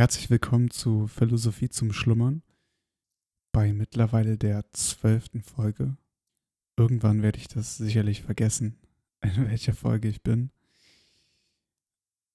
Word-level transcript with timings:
Herzlich 0.00 0.30
willkommen 0.30 0.70
zu 0.70 1.08
Philosophie 1.08 1.68
zum 1.68 1.92
Schlummern 1.92 2.42
bei 3.52 3.74
mittlerweile 3.74 4.38
der 4.38 4.64
zwölften 4.72 5.42
Folge. 5.42 5.98
Irgendwann 6.78 7.20
werde 7.20 7.38
ich 7.38 7.48
das 7.48 7.76
sicherlich 7.76 8.22
vergessen, 8.22 8.78
in 9.20 9.50
welcher 9.50 9.74
Folge 9.74 10.08
ich 10.08 10.22
bin. 10.22 10.52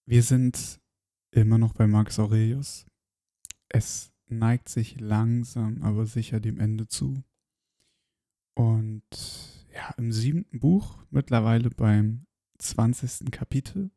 Wir 0.05 0.21
sind 0.21 0.79
immer 1.31 1.57
noch 1.57 1.73
bei 1.73 1.87
Marcus 1.87 2.19
Aurelius. 2.19 2.85
Es 3.67 4.13
neigt 4.27 4.69
sich 4.69 4.99
langsam, 4.99 5.81
aber 5.81 6.05
sicher 6.05 6.39
dem 6.39 6.59
Ende 6.59 6.87
zu. 6.87 7.23
Und 8.53 9.65
ja, 9.73 9.89
im 9.97 10.11
siebten 10.11 10.59
Buch, 10.59 11.03
mittlerweile 11.09 11.71
beim 11.71 12.27
zwanzigsten 12.59 13.31
Kapitel. 13.31 13.89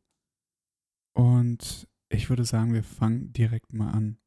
Und 1.13 1.87
ich 2.09 2.29
würde 2.29 2.43
sagen, 2.43 2.73
wir 2.73 2.83
fangen 2.83 3.31
direkt 3.33 3.73
mal 3.73 3.91
an. 3.91 4.17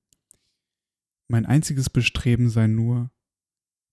Mein 1.29 1.47
einziges 1.47 1.91
Bestreben 1.91 2.49
sei 2.49 2.67
nur, 2.67 3.11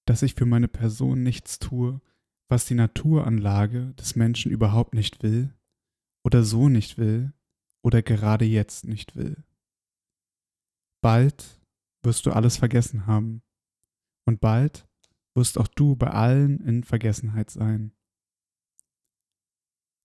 dass 0.06 0.22
ich 0.22 0.36
für 0.36 0.46
meine 0.46 0.68
Person 0.68 1.24
nichts 1.24 1.60
tue, 1.60 2.02
was 2.48 2.66
die 2.66 2.76
Naturanlage 2.76 3.94
des 3.96 4.16
Menschen 4.16 4.52
überhaupt 4.52 4.94
nicht 4.94 5.22
will, 5.24 5.54
oder 6.24 6.44
so 6.44 6.70
nicht 6.70 6.98
will, 6.98 7.34
oder 7.84 8.02
gerade 8.02 8.46
jetzt 8.46 8.86
nicht 8.86 9.16
will. 9.16 9.44
Bald 11.02 11.62
wirst 12.04 12.26
du 12.26 12.32
alles 12.32 12.58
vergessen 12.58 13.08
haben, 13.08 13.42
und 14.26 14.42
bald 14.42 14.88
wirst 15.36 15.58
auch 15.58 15.68
du 15.68 15.96
bei 15.96 16.08
allen 16.08 16.60
in 16.60 16.84
Vergessenheit 16.84 17.50
sein. 17.50 17.94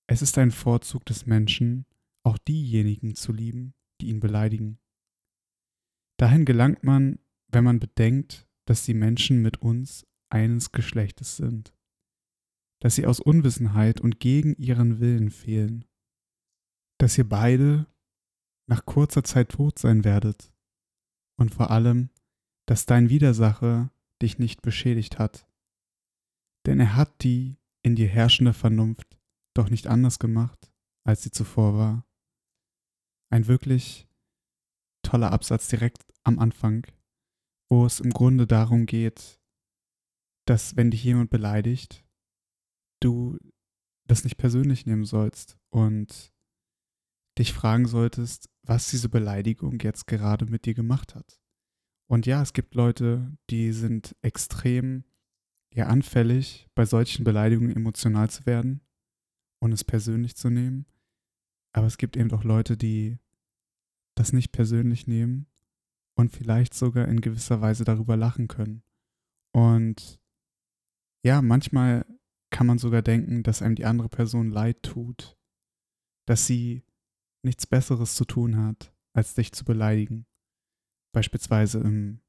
Es 0.07 0.23
ist 0.23 0.37
ein 0.39 0.51
Vorzug 0.51 1.05
des 1.07 1.27
Menschen, 1.27 1.87
auch 2.25 2.39
diejenigen 2.39 3.15
zu 3.15 3.33
lieben, 3.33 3.75
die 4.01 4.09
ihn 4.09 4.21
beleidigen. 4.21 4.79
Dahin 6.19 6.45
gelangt 6.45 6.83
man, 6.83 7.19
wenn 7.49 7.65
man 7.65 7.81
bedenkt, 7.81 8.49
dass 8.67 8.85
die 8.85 8.95
Menschen 8.95 9.43
mit 9.43 9.59
uns 9.59 10.07
eines 10.31 10.73
Geschlechtes 10.73 11.37
sind, 11.37 11.75
dass 12.81 12.95
sie 12.95 13.07
aus 13.07 13.21
Unwissenheit 13.21 14.01
und 14.01 14.21
gegen 14.21 14.55
ihren 14.57 15.01
Willen 15.01 15.31
fehlen, 15.31 15.85
dass 16.99 17.19
ihr 17.19 17.29
beide 17.29 17.87
nach 18.69 18.87
kurzer 18.87 19.23
Zeit 19.23 19.51
tot 19.51 19.79
sein 19.79 20.05
werdet 20.05 20.53
und 21.39 21.55
vor 21.55 21.71
allem, 21.71 22.11
dass 22.67 22.87
dein 22.87 23.11
Widersacher 23.11 23.93
dich 24.23 24.39
nicht 24.39 24.63
beschädigt 24.63 25.19
hat. 25.19 25.47
Denn 26.67 26.81
er 26.81 26.97
hat 26.97 27.23
die 27.23 27.59
in 27.83 27.95
dir 27.95 28.09
herrschende 28.09 28.55
Vernunft 28.55 29.19
doch 29.55 29.69
nicht 29.69 29.87
anders 29.87 30.19
gemacht, 30.19 30.73
als 31.07 31.23
sie 31.23 31.31
zuvor 31.31 31.75
war 31.75 32.07
ein 33.35 33.49
wirklich 33.49 34.09
toller 35.03 35.33
Absatz 35.33 35.67
direkt 35.67 36.05
am 36.23 36.39
Anfang, 36.39 36.87
wo 37.69 37.85
es 37.85 37.99
im 37.99 38.11
Grunde 38.11 38.47
darum 38.47 38.87
geht, 38.87 39.41
dass 40.47 40.77
wenn 40.77 40.93
dich 40.93 41.03
jemand 41.03 41.31
beleidigt, 41.31 42.05
du 43.01 43.37
das 44.07 44.23
nicht 44.23 44.37
persönlich 44.37 44.87
nehmen 44.87 45.05
sollst 45.05 45.59
und 45.71 46.33
dich 47.37 47.53
fragen 47.53 47.89
solltest, 47.89 48.51
was 48.63 48.91
diese 48.91 49.09
Beleidigung 49.09 49.81
jetzt 49.81 50.07
gerade 50.07 50.47
mit 50.47 50.65
dir 50.65 50.75
gemacht 50.75 51.17
hat. 51.17 51.41
Und 52.07 52.27
ja, 52.27 52.41
es 52.41 52.53
gibt 52.53 52.77
Leute, 52.77 53.37
die 53.51 53.73
sind 53.73 54.15
extrem 54.23 55.03
ja 55.73 55.87
anfällig, 55.89 56.69
bei 56.77 56.85
solchen 56.85 57.25
Beleidigungen 57.25 57.75
emotional 57.75 58.31
zu 58.31 58.47
werden 58.47 58.81
und 59.59 59.73
es 59.73 59.83
persönlich 59.83 60.37
zu 60.37 60.51
nehmen. 60.51 60.87
Aber 61.73 61.89
es 61.89 61.99
gibt 61.99 62.17
eben 62.17 62.31
auch 62.31 62.45
Leute, 62.45 62.77
die 62.77 63.19
das 64.17 64.33
nicht 64.33 64.53
persönlich 64.53 65.07
nehmen 65.07 65.47
und 66.17 66.31
vielleicht 66.31 66.75
sogar 66.75 67.09
in 67.09 67.21
gewisser 67.21 67.61
Weise 67.61 67.85
darüber 67.85 68.17
lachen 68.17 68.49
können. 68.49 68.83
Und 69.53 70.21
ja, 71.25 71.43
manchmal 71.43 72.07
kann 72.51 72.67
man 72.67 72.79
sogar 72.79 73.03
denken, 73.03 73.43
dass 73.43 73.63
einem 73.63 73.75
die 73.75 73.85
andere 73.85 74.09
Person 74.09 74.51
leid 74.51 74.83
tut, 74.83 75.37
dass 76.27 76.47
sie 76.47 76.85
nichts 77.43 77.67
Besseres 77.67 78.15
zu 78.15 78.25
tun 78.25 78.57
hat, 78.57 78.95
als 79.13 79.35
dich 79.35 79.53
zu 79.53 79.65
beleidigen. 79.65 80.27
Beispielsweise 81.13 81.81
im 81.81 82.21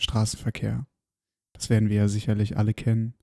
Straßenverkehr. 0.00 0.86
Das 1.52 1.70
werden 1.70 1.88
wir 1.88 1.96
ja 1.96 2.08
sicherlich 2.08 2.56
alle 2.56 2.74
kennen. 2.74 3.14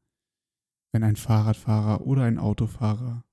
Wenn 0.94 1.03
ein 1.03 1.16
Fahrradfahrer 1.16 2.05
oder 2.05 2.23
ein 2.23 2.38
Autofahrer 2.38 3.25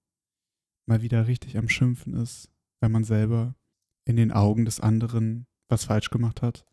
mal 0.86 1.02
wieder 1.02 1.26
richtig 1.26 1.56
am 1.56 1.68
Schimpfen 1.68 2.14
ist, 2.14 2.50
wenn 2.80 2.92
man 2.92 3.04
selber 3.04 3.56
in 4.04 4.16
den 4.16 4.32
Augen 4.32 4.64
des 4.64 4.80
anderen 4.80 5.46
was 5.68 5.84
falsch 5.84 6.10
gemacht 6.10 6.42
hat. 6.42 6.66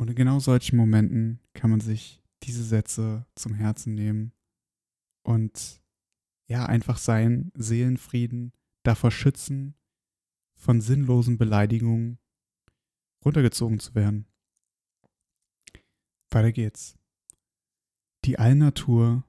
Und 0.00 0.10
in 0.10 0.16
genau 0.16 0.38
solchen 0.38 0.76
Momenten 0.76 1.40
kann 1.54 1.70
man 1.70 1.80
sich 1.80 2.22
diese 2.42 2.62
Sätze 2.62 3.26
zum 3.34 3.54
Herzen 3.54 3.94
nehmen 3.94 4.32
und 5.24 5.82
ja, 6.48 6.66
einfach 6.66 6.98
seinen 6.98 7.52
Seelenfrieden 7.54 8.52
davor 8.84 9.10
schützen, 9.10 9.74
von 10.56 10.80
sinnlosen 10.80 11.38
Beleidigungen 11.38 12.18
runtergezogen 13.24 13.80
zu 13.80 13.94
werden. 13.94 14.26
Weiter 16.30 16.52
geht's. 16.52 16.96
Die 18.24 18.38
Allnatur 18.38 19.24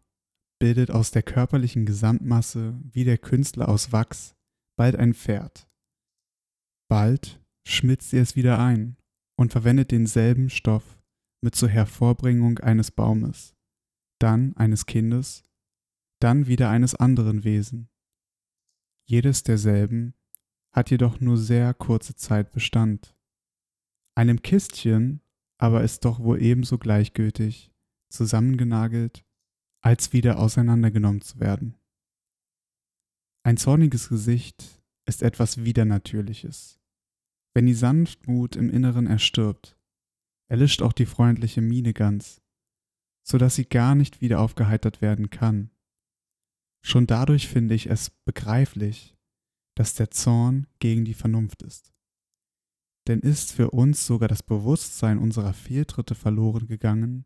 bildet 0.60 0.92
aus 0.92 1.12
der 1.12 1.24
körperlichen 1.24 1.86
Gesamtmasse 1.86 2.80
wie 2.84 3.04
der 3.04 3.18
Künstler 3.18 3.70
aus 3.70 3.92
Wachs 3.92 4.36
bald 4.76 4.96
ein 4.96 5.14
Pferd, 5.14 5.69
Bald 6.90 7.40
schmilzt 7.68 8.10
sie 8.10 8.18
es 8.18 8.36
wieder 8.36 8.60
ein 8.60 8.98
und 9.38 9.52
verwendet 9.52 9.92
denselben 9.92 10.50
Stoff 10.50 11.00
mit 11.42 11.56
zur 11.56 11.70
Hervorbringung 11.70 12.60
eines 12.60 12.92
Baumes, 12.92 13.56
dann 14.20 14.58
eines 14.58 14.86
Kindes, 14.88 15.44
dann 16.20 16.48
wieder 16.48 16.70
eines 16.70 16.96
anderen 16.96 17.44
Wesen. 17.44 17.90
Jedes 19.08 19.44
derselben 19.44 20.16
hat 20.72 20.90
jedoch 20.90 21.20
nur 21.20 21.38
sehr 21.38 21.74
kurze 21.74 22.16
Zeit 22.16 22.52
Bestand. 22.52 23.16
Einem 24.16 24.42
Kistchen 24.42 25.22
aber 25.60 25.84
ist 25.84 26.06
doch 26.06 26.20
wohl 26.20 26.42
ebenso 26.42 26.78
gleichgültig, 26.78 27.72
zusammengenagelt, 28.10 29.26
als 29.82 30.14
wieder 30.14 30.40
auseinandergenommen 30.40 31.22
zu 31.22 31.40
werden. 31.40 31.78
Ein 33.44 33.58
zorniges 33.58 34.10
Gesicht 34.10 34.84
ist 35.06 35.22
etwas 35.22 35.64
Widernatürliches. 35.64 36.79
Wenn 37.54 37.66
die 37.66 37.74
Sanftmut 37.74 38.56
im 38.56 38.70
Inneren 38.70 39.08
erstirbt, 39.08 39.78
erlischt 40.50 40.82
auch 40.82 40.94
die 40.94 41.06
freundliche 41.06 41.62
Miene 41.62 41.94
ganz, 41.94 42.42
so 43.24 43.38
dass 43.38 43.56
sie 43.56 43.66
gar 43.66 43.96
nicht 43.96 44.22
wieder 44.22 44.40
aufgeheitert 44.40 45.02
werden 45.02 45.30
kann. 45.30 45.72
Schon 46.84 47.08
dadurch 47.08 47.48
finde 47.48 47.76
ich 47.76 47.88
es 47.88 48.12
begreiflich, 48.26 49.16
dass 49.76 49.94
der 49.94 50.12
Zorn 50.12 50.68
gegen 50.80 51.06
die 51.06 51.14
Vernunft 51.14 51.62
ist. 51.62 51.94
Denn 53.08 53.20
ist 53.20 53.52
für 53.52 53.72
uns 53.72 54.06
sogar 54.06 54.28
das 54.28 54.44
Bewusstsein 54.44 55.18
unserer 55.18 55.54
Fehltritte 55.54 56.16
verloren 56.16 56.68
gegangen, 56.68 57.26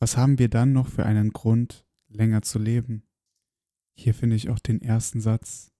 was 0.00 0.16
haben 0.16 0.38
wir 0.38 0.48
dann 0.48 0.72
noch 0.72 0.88
für 0.88 1.06
einen 1.06 1.32
Grund, 1.32 1.86
länger 2.08 2.42
zu 2.42 2.58
leben? 2.58 3.08
Hier 3.96 4.14
finde 4.14 4.36
ich 4.36 4.48
auch 4.50 4.58
den 4.58 4.80
ersten 4.82 5.20
Satz 5.20 5.72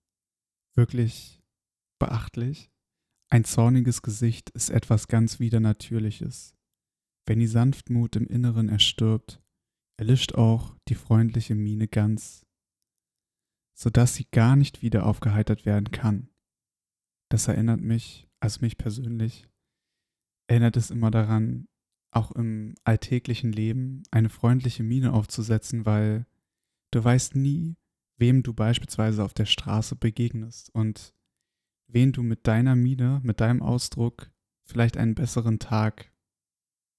wirklich 0.74 1.42
beachtlich. 1.98 2.71
Ein 3.32 3.44
zorniges 3.44 4.02
Gesicht 4.02 4.50
ist 4.50 4.68
etwas 4.68 5.08
ganz 5.08 5.40
Widernatürliches. 5.40 6.54
Wenn 7.24 7.38
die 7.38 7.46
Sanftmut 7.46 8.14
im 8.14 8.26
Inneren 8.26 8.68
erstirbt, 8.68 9.40
erlischt 9.98 10.34
auch 10.34 10.76
die 10.88 10.94
freundliche 10.94 11.54
Miene 11.54 11.88
ganz, 11.88 12.44
so 13.74 13.88
dass 13.88 14.16
sie 14.16 14.26
gar 14.32 14.54
nicht 14.54 14.82
wieder 14.82 15.06
aufgeheitert 15.06 15.64
werden 15.64 15.90
kann. 15.92 16.28
Das 17.30 17.48
erinnert 17.48 17.80
mich, 17.80 18.28
also 18.38 18.60
mich 18.60 18.76
persönlich, 18.76 19.48
erinnert 20.46 20.76
es 20.76 20.90
immer 20.90 21.10
daran, 21.10 21.68
auch 22.10 22.32
im 22.32 22.74
alltäglichen 22.84 23.50
Leben 23.50 24.02
eine 24.10 24.28
freundliche 24.28 24.82
Miene 24.82 25.14
aufzusetzen, 25.14 25.86
weil 25.86 26.26
du 26.90 27.02
weißt 27.02 27.34
nie, 27.34 27.78
wem 28.18 28.42
du 28.42 28.52
beispielsweise 28.52 29.24
auf 29.24 29.32
der 29.32 29.46
Straße 29.46 29.96
begegnest 29.96 30.68
und 30.74 31.14
wen 31.92 32.12
du 32.12 32.22
mit 32.22 32.46
deiner 32.46 32.74
Miene, 32.74 33.20
mit 33.22 33.40
deinem 33.40 33.62
Ausdruck 33.62 34.30
vielleicht 34.64 34.96
einen 34.96 35.14
besseren 35.14 35.58
Tag 35.58 36.12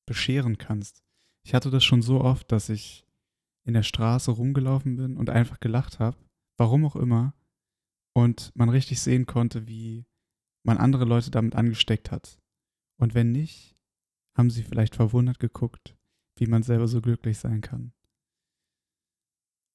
bescheren 0.06 0.57
kannst. 0.57 1.04
Ich 1.45 1.54
hatte 1.54 1.72
das 1.72 1.84
schon 1.84 2.01
so 2.01 2.22
oft, 2.22 2.51
dass 2.51 2.69
ich 2.69 3.06
in 3.66 3.74
der 3.74 3.84
Straße 3.84 4.31
rumgelaufen 4.31 4.98
bin 4.98 5.18
und 5.18 5.30
einfach 5.30 5.60
gelacht 5.60 6.00
habe, 6.00 6.18
warum 6.57 6.86
auch 6.86 6.95
immer, 6.95 7.34
und 8.16 8.51
man 8.56 8.69
richtig 8.69 9.01
sehen 9.01 9.25
konnte, 9.25 9.68
wie 9.68 10.06
man 10.63 10.78
andere 10.78 11.06
Leute 11.06 11.31
damit 11.31 11.56
angesteckt 11.56 12.12
hat. 12.12 12.40
Und 13.00 13.16
wenn 13.16 13.31
nicht, 13.31 13.75
haben 14.38 14.50
sie 14.50 14.63
vielleicht 14.63 14.95
verwundert 14.95 15.40
geguckt, 15.40 15.95
wie 16.38 16.48
man 16.48 16.63
selber 16.63 16.88
so 16.88 17.01
glücklich 17.01 17.38
sein 17.38 17.62
kann. 17.62 17.94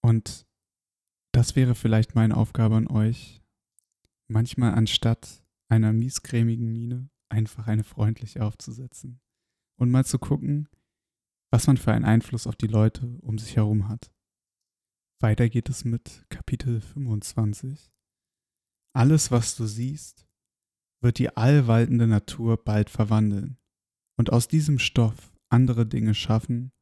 Und 0.03 0.47
das 1.33 1.57
wäre 1.57 1.75
vielleicht 1.75 2.15
meine 2.15 2.37
Aufgabe 2.37 2.77
an 2.77 2.87
euch, 2.87 3.43
manchmal 4.29 4.75
anstatt 4.75 5.45
einer 5.69 5.93
miescremigen 5.93 6.71
Miene 6.73 7.11
einfach 7.29 7.67
eine 7.67 7.85
freundliche 7.85 8.43
aufzusetzen 8.43 9.21
und 9.79 9.91
mal 9.91 10.05
zu 10.05 10.19
gucken, 10.19 10.69
was 11.51 11.67
man 11.67 11.77
für 11.77 11.93
einen 11.93 12.05
Einfluss 12.05 12.47
auf 12.47 12.57
die 12.57 12.67
Leute 12.67 13.19
um 13.21 13.39
sich 13.39 13.57
herum 13.57 13.89
hat. 13.89 14.13
Weiter 15.21 15.49
geht 15.49 15.69
es 15.69 15.85
mit 15.85 16.25
Kapitel 16.29 16.81
25. 16.81 17.91
Alles, 18.95 19.31
was 19.31 19.57
du 19.57 19.67
siehst, 19.67 20.27
wird 21.03 21.19
die 21.19 21.37
allwaltende 21.37 22.07
Natur 22.07 22.63
bald 22.63 22.91
verwandeln 22.91 23.59
und 24.17 24.33
aus 24.33 24.49
diesem 24.49 24.79
Stoff 24.79 25.33
andere 25.49 25.87
Dinge 25.87 26.15
schaffen 26.15 26.73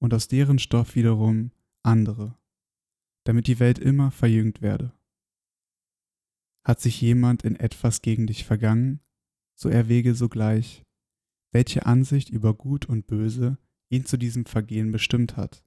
und 0.00 0.14
aus 0.14 0.28
deren 0.28 0.58
Stoff 0.58 0.94
wiederum 0.94 1.52
andere, 1.82 2.38
damit 3.24 3.46
die 3.46 3.60
Welt 3.60 3.78
immer 3.78 4.10
verjüngt 4.10 4.62
werde. 4.62 4.92
Hat 6.66 6.80
sich 6.80 7.00
jemand 7.00 7.42
in 7.42 7.56
etwas 7.56 8.02
gegen 8.02 8.26
dich 8.26 8.44
vergangen, 8.44 9.00
so 9.58 9.68
erwäge 9.68 10.14
sogleich, 10.14 10.84
welche 11.52 11.86
Ansicht 11.86 12.30
über 12.30 12.54
Gut 12.54 12.86
und 12.86 13.06
Böse 13.06 13.58
ihn 13.90 14.04
zu 14.04 14.16
diesem 14.16 14.46
Vergehen 14.46 14.92
bestimmt 14.92 15.36
hat. 15.36 15.64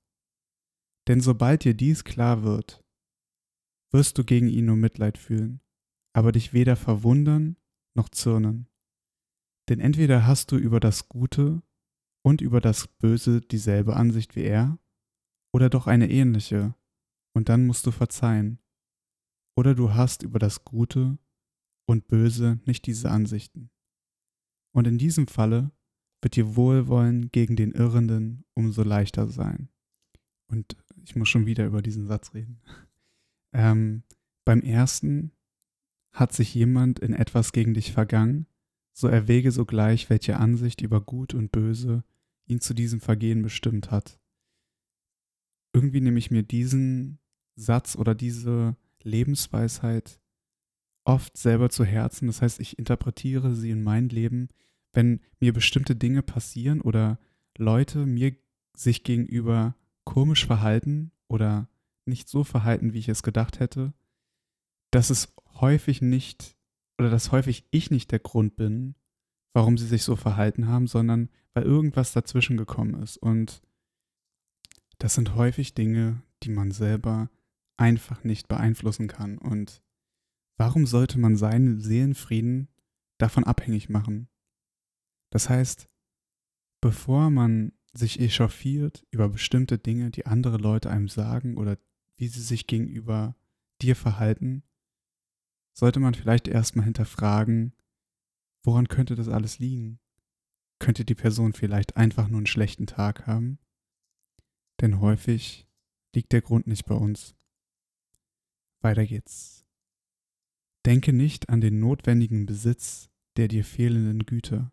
Denn 1.08 1.20
sobald 1.20 1.64
dir 1.64 1.74
dies 1.74 2.04
klar 2.04 2.44
wird, 2.44 2.84
wirst 3.92 4.18
du 4.18 4.24
gegen 4.24 4.48
ihn 4.48 4.66
nur 4.66 4.78
Mitleid 4.78 5.18
fühlen, 5.18 5.62
aber 6.14 6.32
dich 6.32 6.54
weder 6.54 6.76
verwundern 6.76 7.58
noch 7.96 8.10
zürnen. 8.10 8.68
Denn 9.70 9.80
entweder 9.80 10.26
hast 10.26 10.52
du 10.52 10.58
über 10.58 10.80
das 10.80 11.10
Gute 11.10 11.62
und 12.24 12.42
über 12.42 12.62
das 12.62 12.88
Böse 12.88 13.42
dieselbe 13.42 13.96
Ansicht 13.96 14.36
wie 14.36 14.44
er, 14.44 14.80
oder 15.54 15.70
doch 15.70 15.88
eine 15.88 16.10
ähnliche, 16.10 16.76
und 17.36 17.50
dann 17.50 17.68
musst 17.68 17.86
du 17.86 17.92
verzeihen. 17.92 18.60
Oder 19.56 19.76
du 19.76 19.94
hast 19.94 20.24
über 20.24 20.40
das 20.40 20.64
Gute 20.64 21.18
und 21.86 22.08
Böse 22.08 22.60
nicht 22.66 22.86
diese 22.86 23.12
Ansichten. 23.12 23.70
Und 24.74 24.88
in 24.88 24.98
diesem 24.98 25.28
Falle 25.28 25.72
wird 26.22 26.36
dir 26.36 26.56
Wohlwollen 26.56 27.32
gegen 27.32 27.56
den 27.56 27.72
Irrenden 27.72 28.46
umso 28.54 28.84
leichter 28.84 29.28
sein. 29.28 29.70
Und 30.48 30.78
ich 31.04 31.16
muss 31.16 31.30
schon 31.30 31.46
wieder 31.46 31.66
über 31.66 31.82
diesen 31.82 32.08
Satz 32.08 32.34
reden. 32.34 32.62
Ähm, 33.56 34.02
beim 34.46 34.62
ersten 34.62 35.32
hat 36.12 36.34
sich 36.34 36.56
jemand 36.56 36.98
in 36.98 37.14
etwas 37.14 37.52
gegen 37.52 37.76
dich 37.76 37.92
vergangen, 37.92 38.48
so 38.94 39.08
erwäge 39.08 39.52
sogleich, 39.52 40.10
welche 40.10 40.38
Ansicht 40.38 40.82
über 40.82 41.02
Gut 41.02 41.36
und 41.36 41.52
Böse 41.52 42.04
ihn 42.48 42.62
zu 42.62 42.74
diesem 42.74 43.00
Vergehen 43.00 43.44
bestimmt 43.44 43.92
hat. 43.92 44.20
Irgendwie 45.72 46.02
nehme 46.02 46.18
ich 46.18 46.32
mir 46.32 46.42
diesen 46.42 47.20
Satz 47.56 47.96
oder 47.96 48.16
diese 48.16 48.76
Lebensweisheit 49.04 50.20
oft 51.06 51.38
selber 51.38 51.70
zu 51.70 51.84
Herzen. 51.86 52.28
Das 52.28 52.42
heißt, 52.42 52.60
ich 52.60 52.80
interpretiere 52.80 53.56
sie 53.56 53.72
in 53.72 53.84
mein 53.84 54.10
Leben, 54.10 54.50
wenn 54.94 55.20
mir 55.40 55.54
bestimmte 55.54 55.96
Dinge 55.96 56.22
passieren 56.22 56.82
oder 56.82 57.20
Leute 57.58 58.06
mir 58.06 58.36
sich 58.76 59.04
gegenüber 59.04 59.76
komisch 60.04 60.46
verhalten 60.46 61.12
oder 61.28 61.70
nicht 62.06 62.28
so 62.28 62.44
verhalten, 62.44 62.94
wie 62.94 63.00
ich 63.00 63.10
es 63.10 63.24
gedacht 63.24 63.60
hätte, 63.60 63.94
dass 64.92 65.10
es 65.10 65.34
häufig 65.60 66.02
nicht 66.02 66.56
oder 67.00 67.10
dass 67.10 67.32
häufig 67.32 67.66
ich 67.72 67.92
nicht 67.92 68.12
der 68.12 68.20
Grund 68.20 68.56
bin, 68.56 68.96
warum 69.54 69.78
sie 69.78 69.88
sich 69.88 70.04
so 70.04 70.16
verhalten 70.16 70.68
haben, 70.68 70.88
sondern 70.88 71.30
weil 71.54 71.64
irgendwas 71.64 72.14
dazwischen 72.14 72.58
gekommen 72.58 73.02
ist. 73.02 73.18
Und 73.18 73.62
das 74.98 75.16
sind 75.16 75.36
häufig 75.36 75.74
Dinge, 75.74 76.22
die 76.44 76.50
man 76.50 76.72
selber 76.72 77.30
einfach 77.78 78.24
nicht 78.24 78.48
beeinflussen 78.48 79.08
kann. 79.08 79.38
Und 79.38 79.82
warum 80.58 80.86
sollte 80.86 81.20
man 81.20 81.36
seinen 81.36 81.80
Seelenfrieden 81.80 82.70
davon 83.18 83.44
abhängig 83.44 83.90
machen? 83.90 84.30
Das 85.30 85.50
heißt, 85.50 85.90
bevor 86.82 87.30
man 87.30 87.74
sich 87.94 88.20
echauffiert 88.20 89.06
über 89.12 89.30
bestimmte 89.30 89.78
Dinge, 89.78 90.12
die 90.12 90.26
andere 90.26 90.58
Leute 90.58 90.90
einem 90.90 91.08
sagen 91.08 91.58
oder 91.58 91.78
wie 92.18 92.28
sie 92.28 92.42
sich 92.42 92.68
gegenüber 92.68 93.36
dir 93.82 93.96
verhalten, 93.96 94.64
sollte 95.74 96.00
man 96.00 96.14
vielleicht 96.14 96.48
erstmal 96.48 96.86
hinterfragen, 96.86 97.74
woran 98.64 98.88
könnte 98.88 99.16
das 99.16 99.28
alles 99.28 99.60
liegen? 99.60 100.00
Könnte 100.80 101.06
die 101.06 101.16
Person 101.16 101.54
vielleicht 101.54 101.98
einfach 101.98 102.28
nur 102.28 102.38
einen 102.38 102.48
schlechten 102.48 102.88
Tag 102.88 103.26
haben? 103.26 103.60
Denn 104.82 105.00
häufig 105.00 105.68
liegt 106.14 106.32
der 106.32 106.42
Grund 106.42 106.68
nicht 106.68 106.86
bei 106.86 106.96
uns. 106.96 107.36
Weiter 108.84 109.06
geht's. 109.06 109.66
Denke 110.86 111.14
nicht 111.14 111.50
an 111.50 111.62
den 111.62 111.80
notwendigen 111.80 112.46
Besitz 112.46 113.10
der 113.38 113.48
dir 113.48 113.64
fehlenden 113.64 114.26
Güter, 114.26 114.72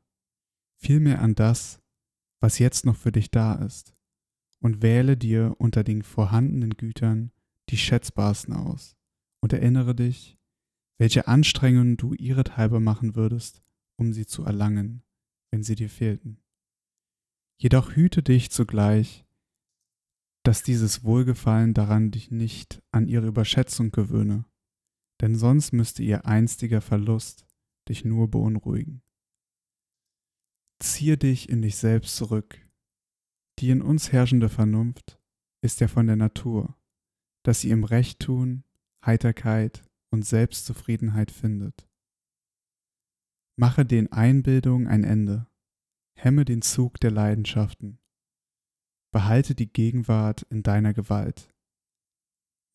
vielmehr 0.76 1.22
an 1.22 1.34
das, 1.34 1.80
was 2.40 2.58
jetzt 2.58 2.84
noch 2.84 2.96
für 2.96 3.12
dich 3.12 3.30
da 3.30 3.54
ist, 3.54 3.94
und 4.58 4.82
wähle 4.82 5.16
dir 5.16 5.54
unter 5.58 5.84
den 5.84 6.02
vorhandenen 6.02 6.76
Gütern 6.76 7.32
die 7.70 7.78
schätzbarsten 7.78 8.52
aus, 8.54 8.96
und 9.40 9.52
erinnere 9.52 9.94
dich, 9.94 10.36
welche 10.98 11.28
Anstrengungen 11.28 11.96
du 11.96 12.12
ihrethalber 12.12 12.80
machen 12.80 13.14
würdest, 13.14 13.62
um 13.96 14.12
sie 14.12 14.26
zu 14.26 14.44
erlangen, 14.44 15.02
wenn 15.50 15.62
sie 15.62 15.74
dir 15.74 15.88
fehlten. 15.88 16.42
Jedoch 17.56 17.94
hüte 17.94 18.22
dich 18.22 18.50
zugleich, 18.50 19.24
dass 20.42 20.62
dieses 20.62 21.04
Wohlgefallen 21.04 21.74
daran 21.74 22.10
dich 22.10 22.30
nicht 22.30 22.82
an 22.90 23.06
ihre 23.06 23.26
Überschätzung 23.26 23.90
gewöhne, 23.90 24.44
denn 25.20 25.36
sonst 25.36 25.72
müsste 25.72 26.02
ihr 26.02 26.24
einstiger 26.24 26.80
Verlust 26.80 27.46
dich 27.88 28.04
nur 28.04 28.30
beunruhigen. 28.30 29.02
Ziehe 30.82 31.18
dich 31.18 31.48
in 31.48 31.60
dich 31.60 31.76
selbst 31.76 32.16
zurück. 32.16 32.58
Die 33.58 33.70
in 33.70 33.82
uns 33.82 34.12
herrschende 34.12 34.48
Vernunft 34.48 35.20
ist 35.62 35.80
ja 35.80 35.88
von 35.88 36.06
der 36.06 36.16
Natur, 36.16 36.78
dass 37.44 37.60
sie 37.60 37.70
im 37.70 37.84
Rechttun, 37.84 38.64
Heiterkeit 39.04 39.82
und 40.10 40.24
Selbstzufriedenheit 40.24 41.30
findet. 41.30 41.86
Mache 43.58 43.84
den 43.84 44.10
Einbildungen 44.10 44.86
ein 44.86 45.04
Ende, 45.04 45.46
hemme 46.16 46.46
den 46.46 46.62
Zug 46.62 46.98
der 47.00 47.10
Leidenschaften, 47.10 47.99
behalte 49.12 49.54
die 49.54 49.72
Gegenwart 49.72 50.42
in 50.50 50.62
deiner 50.62 50.94
Gewalt, 50.94 51.52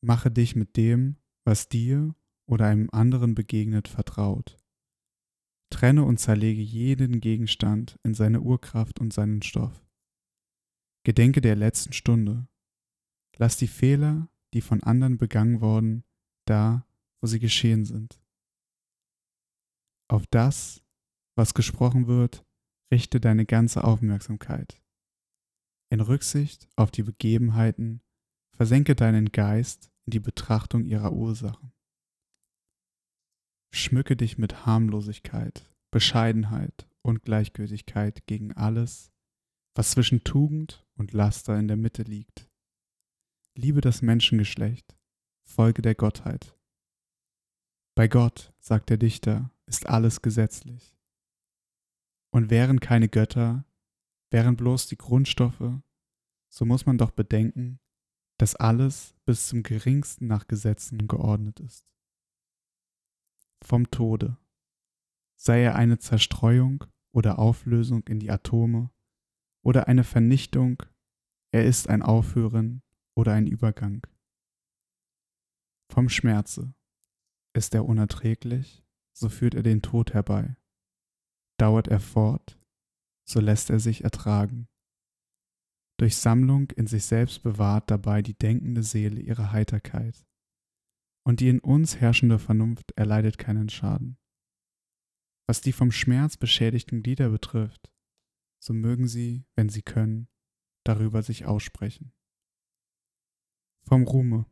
mache 0.02 0.32
dich 0.32 0.56
mit 0.56 0.78
dem, 0.78 1.18
was 1.46 1.70
dir 1.70 2.16
oder 2.48 2.68
einem 2.68 2.90
anderen 2.92 3.36
begegnet, 3.36 3.88
vertraut. 3.88 4.58
Trenne 5.72 6.04
und 6.04 6.20
zerlege 6.20 6.62
jeden 6.62 7.20
Gegenstand 7.20 8.00
in 8.04 8.14
seine 8.14 8.42
Urkraft 8.42 9.00
und 9.00 9.14
seinen 9.14 9.42
Stoff. 9.42 9.86
Gedenke 11.04 11.42
der 11.42 11.56
letzten 11.56 11.94
Stunde. 11.94 12.48
Lass 13.38 13.58
die 13.58 13.68
Fehler, 13.68 14.30
die 14.54 14.62
von 14.62 14.82
anderen 14.84 15.18
begangen 15.18 15.62
worden, 15.62 16.04
da, 16.46 16.88
wo 17.22 17.28
sie 17.28 17.40
geschehen 17.40 17.86
sind. 17.86 18.20
Auf 20.08 20.26
das, 20.28 20.84
was 21.36 21.54
gesprochen 21.54 22.08
wird, 22.08 22.46
richte 22.92 23.20
deine 23.20 23.46
ganze 23.46 23.84
Aufmerksamkeit. 23.84 24.82
In 25.90 26.02
Rücksicht 26.02 26.68
auf 26.76 26.92
die 26.92 27.04
Begebenheiten 27.04 28.02
versenke 28.56 28.96
deinen 28.96 29.32
Geist 29.32 29.92
in 30.06 30.12
die 30.12 30.20
Betrachtung 30.20 30.86
ihrer 30.86 31.14
Ursachen. 31.14 31.72
Schmücke 33.74 34.16
dich 34.16 34.38
mit 34.38 34.66
Harmlosigkeit, 34.66 35.70
Bescheidenheit 35.92 36.88
und 37.02 37.22
Gleichgültigkeit 37.22 38.26
gegen 38.26 38.54
alles, 38.54 39.12
was 39.76 39.92
zwischen 39.92 40.24
Tugend 40.24 40.88
und 40.96 41.14
Laster 41.14 41.58
in 41.60 41.68
der 41.68 41.78
Mitte 41.78 42.04
liegt. 42.04 42.50
Liebe 43.58 43.82
das 43.82 44.02
Menschengeschlecht, 44.02 44.98
folge 45.44 45.82
der 45.82 45.96
Gottheit. 45.96 46.58
Bei 47.96 48.08
Gott, 48.08 48.54
sagt 48.60 48.90
der 48.90 48.98
Dichter, 48.98 49.52
ist 49.66 49.88
alles 49.88 50.22
gesetzlich. 50.22 50.98
Und 52.32 52.50
wären 52.50 52.80
keine 52.80 53.08
Götter, 53.08 53.66
wären 54.36 54.58
bloß 54.58 54.88
die 54.88 54.98
Grundstoffe, 54.98 55.80
so 56.50 56.66
muss 56.66 56.86
man 56.86 56.98
doch 56.98 57.12
bedenken, 57.12 57.80
dass 58.38 58.54
alles 58.54 59.16
bis 59.24 59.48
zum 59.48 59.64
geringsten 59.64 60.28
nach 60.28 60.48
Gesetzen 60.48 61.08
geordnet 61.08 61.62
ist 61.62 61.88
vom 63.64 63.90
Tode, 63.92 64.36
sei 65.38 65.62
er 65.62 65.76
eine 65.76 66.00
Zerstreuung 66.00 66.84
oder 67.14 67.40
Auflösung 67.40 68.06
in 68.08 68.20
die 68.20 68.30
Atome 68.30 68.92
oder 69.64 69.88
eine 69.88 70.04
Vernichtung, 70.04 70.84
er 71.54 71.64
ist 71.64 71.88
ein 71.88 72.02
Aufhören 72.02 72.84
oder 73.16 73.32
ein 73.32 73.48
Übergang. 73.48 74.06
Vom 75.90 76.10
Schmerze, 76.10 76.74
ist 77.54 77.74
er 77.74 77.86
unerträglich, 77.86 78.84
so 79.14 79.30
führt 79.30 79.56
er 79.56 79.64
den 79.64 79.82
Tod 79.82 80.14
herbei. 80.14 80.58
Dauert 81.58 81.88
er 81.88 82.02
fort, 82.02 82.60
so 83.28 83.40
lässt 83.40 83.70
er 83.70 83.80
sich 83.80 84.04
ertragen. 84.04 84.68
Durch 85.98 86.18
Sammlung 86.18 86.72
in 86.72 86.88
sich 86.88 87.06
selbst 87.06 87.42
bewahrt 87.44 87.90
dabei 87.90 88.22
die 88.22 88.38
denkende 88.38 88.84
Seele 88.84 89.22
ihre 89.22 89.52
Heiterkeit 89.52 90.26
und 91.26 91.40
die 91.40 91.50
in 91.50 91.60
uns 91.60 91.98
herrschende 91.98 92.38
Vernunft 92.38 92.92
erleidet 92.92 93.38
keinen 93.38 93.70
Schaden. 93.70 94.18
Was 95.48 95.62
die 95.62 95.72
vom 95.72 95.92
Schmerz 95.92 96.38
beschädigten 96.38 97.02
Glieder 97.02 97.30
betrifft, 97.30 97.92
so 98.64 98.74
mögen 98.74 99.08
sie, 99.08 99.46
wenn 99.56 99.70
sie 99.70 99.82
können, 99.82 100.28
darüber 100.84 101.22
sich 101.24 101.46
aussprechen. 101.46 102.14
Vom 103.88 104.04
Ruhme. 104.04 104.46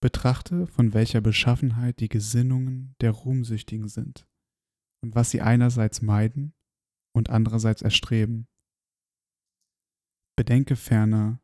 Betrachte, 0.00 0.66
von 0.66 0.94
welcher 0.94 1.20
Beschaffenheit 1.20 2.00
die 2.00 2.08
Gesinnungen 2.08 2.96
der 3.00 3.12
Ruhmsüchtigen 3.12 3.88
sind 3.88 4.26
und 5.00 5.14
was 5.14 5.30
sie 5.30 5.40
einerseits 5.40 6.02
meiden 6.02 6.54
und 7.12 7.30
andererseits 7.30 7.82
erstreben. 7.82 8.48
Bedenke 10.36 10.76
ferner, 10.76 11.40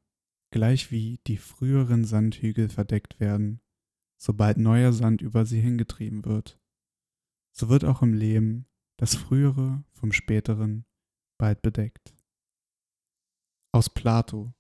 gleich 0.51 0.91
wie 0.91 1.21
die 1.27 1.37
früheren 1.37 2.05
Sandhügel 2.05 2.69
verdeckt 2.69 3.21
werden, 3.21 3.61
sobald 4.21 4.57
neuer 4.57 4.93
Sand 4.93 5.23
über 5.23 5.45
sie 5.45 5.61
hingetrieben 5.61 6.25
wird, 6.25 6.59
so 7.53 7.69
wird 7.69 7.85
auch 7.85 8.03
im 8.03 8.15
Leben 8.15 8.67
das 8.99 9.15
Frühere 9.15 9.85
vom 9.93 10.13
Späteren 10.13 10.87
bald 11.39 11.63
bedeckt. 11.63 12.15
Aus 13.73 13.91
Plato 13.91 14.55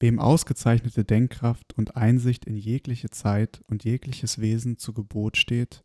Wem 0.00 0.20
ausgezeichnete 0.20 1.04
Denkkraft 1.04 1.76
und 1.76 1.96
Einsicht 1.96 2.44
in 2.44 2.56
jegliche 2.56 3.10
Zeit 3.10 3.64
und 3.66 3.84
jegliches 3.84 4.40
Wesen 4.40 4.78
zu 4.78 4.92
Gebot 4.92 5.36
steht, 5.36 5.84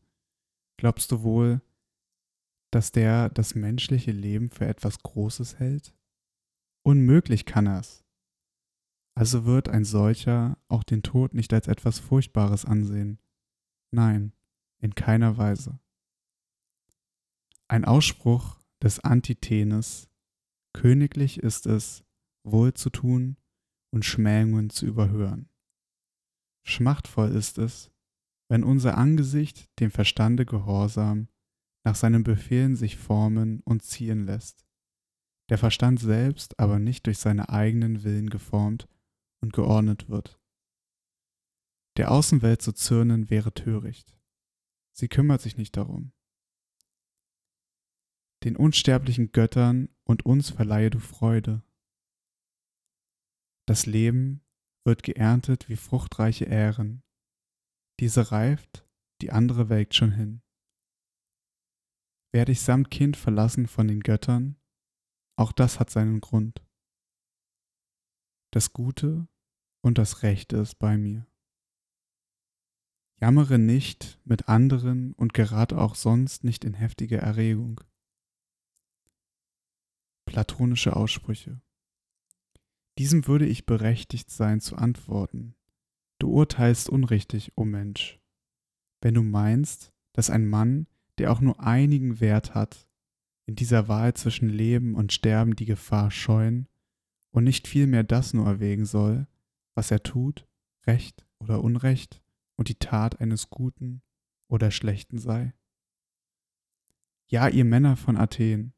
glaubst 0.78 1.12
du 1.12 1.24
wohl, 1.24 1.62
dass 2.74 2.92
der 2.92 3.30
das 3.30 3.56
menschliche 3.56 4.12
Leben 4.12 4.50
für 4.50 4.66
etwas 4.66 5.00
Großes 5.00 5.60
hält? 5.60 5.96
Unmöglich 6.84 7.46
kann 7.46 7.68
er's. 7.68 8.04
Also 9.16 9.46
wird 9.46 9.70
ein 9.70 9.86
solcher 9.86 10.58
auch 10.68 10.84
den 10.84 11.04
Tod 11.04 11.36
nicht 11.36 11.54
als 11.54 11.68
etwas 11.68 12.00
Furchtbares 12.00 12.66
ansehen. 12.66 13.20
Nein, 13.92 14.34
in 14.80 14.96
keiner 14.96 15.38
Weise. 15.38 15.80
Ein 17.68 17.86
Ausspruch 17.86 18.60
des 18.82 19.00
Antithenes, 19.00 20.10
königlich 20.74 21.40
ist 21.40 21.68
es, 21.68 22.04
wohl 22.44 22.74
zu 22.74 22.90
tun 22.90 23.38
und 23.92 24.04
Schmähungen 24.04 24.72
zu 24.72 24.88
überhören. 24.88 25.48
Schmachtvoll 26.64 27.30
ist 27.30 27.60
es, 27.60 27.92
wenn 28.50 28.64
unser 28.64 28.98
Angesicht 28.98 29.70
dem 29.80 29.92
Verstande 29.92 30.46
gehorsam 30.46 31.28
nach 31.86 31.96
seinen 31.96 32.24
Befehlen 32.24 32.76
sich 32.76 32.98
formen 32.98 33.62
und 33.62 33.84
ziehen 33.84 34.26
lässt, 34.26 34.66
der 35.50 35.58
Verstand 35.58 36.00
selbst 36.00 36.60
aber 36.60 36.80
nicht 36.80 37.06
durch 37.06 37.18
seine 37.18 37.50
eigenen 37.50 38.04
Willen 38.04 38.30
geformt 38.30 38.88
und 39.42 39.54
geordnet 39.54 40.10
wird. 40.10 40.40
Der 41.98 42.12
Außenwelt 42.12 42.62
zu 42.62 42.74
zürnen 42.74 43.30
wäre 43.30 43.54
töricht. 43.54 44.18
Sie 44.96 45.08
kümmert 45.08 45.42
sich 45.42 45.58
nicht 45.58 45.76
darum. 45.76 46.14
Den 48.44 48.56
unsterblichen 48.56 49.32
Göttern 49.32 49.90
und 50.04 50.26
uns 50.26 50.50
verleihe 50.50 50.90
du 50.90 51.00
Freude, 51.00 51.64
das 53.66 53.86
Leben 53.86 54.42
wird 54.86 55.04
geerntet 55.04 55.70
wie 55.70 55.78
fruchtreiche 55.78 56.46
Ähren. 56.46 57.02
Diese 58.00 58.32
reift, 58.32 58.86
die 59.22 59.32
andere 59.32 59.70
welkt 59.70 59.96
schon 59.96 60.12
hin. 60.12 60.43
Werde 62.34 62.52
ich 62.52 62.62
samt 62.62 62.92
Kind 62.92 63.16
verlassen 63.16 63.68
von 63.68 63.88
den 63.88 64.02
Göttern, 64.02 64.58
auch 65.38 65.52
das 65.52 65.80
hat 65.80 65.90
seinen 65.90 66.20
Grund. 66.20 66.66
Das 68.52 68.74
Gute 68.74 69.28
und 69.82 69.98
das 69.98 70.24
Rechte 70.24 70.58
ist 70.58 70.76
bei 70.76 70.98
mir. 70.98 71.26
Jammere 73.22 73.58
nicht 73.58 74.20
mit 74.26 74.50
anderen 74.50 75.14
und 75.14 75.34
gerate 75.34 75.78
auch 75.78 75.96
sonst 75.96 76.44
nicht 76.44 76.66
in 76.66 76.74
heftige 76.74 77.18
Erregung. 77.18 77.82
Platonische 80.26 80.96
Aussprüche 80.96 81.62
diesem 83.00 83.28
würde 83.28 83.46
ich 83.46 83.66
berechtigt 83.66 84.30
sein 84.30 84.62
zu 84.62 84.76
antworten. 84.76 85.56
Du 86.20 86.30
urteilst 86.30 86.90
unrichtig, 86.90 87.52
o 87.56 87.62
oh 87.62 87.66
Mensch, 87.66 88.20
wenn 89.02 89.16
du 89.16 89.24
meinst, 89.24 89.92
dass 90.14 90.30
ein 90.30 90.48
Mann, 90.48 90.88
der 91.18 91.32
auch 91.32 91.42
nur 91.42 91.60
einigen 91.60 92.20
Wert 92.20 92.56
hat, 92.56 92.88
in 93.46 93.56
dieser 93.56 93.88
Wahl 93.88 94.14
zwischen 94.14 94.50
Leben 94.50 94.96
und 94.96 95.14
Sterben 95.14 95.56
die 95.56 95.66
Gefahr 95.66 96.12
scheuen 96.12 96.68
und 97.32 97.44
nicht 97.44 97.68
vielmehr 97.68 98.04
das 98.04 98.34
nur 98.34 98.46
erwägen 98.46 98.86
soll, 98.86 99.28
was 99.76 99.92
er 99.92 100.02
tut, 100.02 100.48
recht 100.86 101.26
oder 101.40 101.64
unrecht 101.64 102.24
und 102.56 102.70
die 102.70 102.80
Tat 102.80 103.20
eines 103.20 103.50
Guten 103.50 104.02
oder 104.48 104.72
Schlechten 104.72 105.18
sei? 105.18 105.54
Ja, 107.28 107.48
ihr 107.48 107.66
Männer 107.66 107.96
von 107.98 108.18
Athen, 108.18 108.74